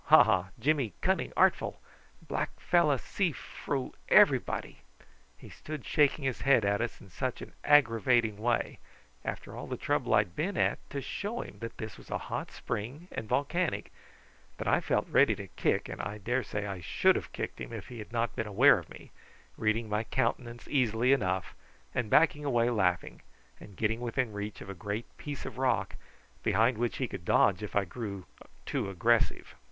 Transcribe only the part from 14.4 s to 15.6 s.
that I felt ready to